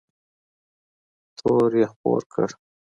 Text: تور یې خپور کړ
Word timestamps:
تور 1.37 1.71
یې 1.79 1.85
خپور 1.91 2.21
کړ 2.33 2.47